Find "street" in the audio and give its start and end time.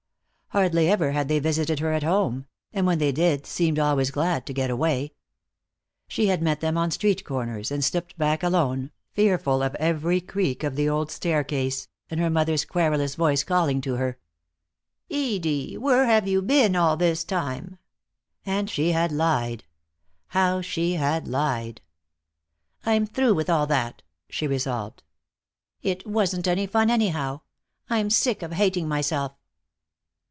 6.91-7.23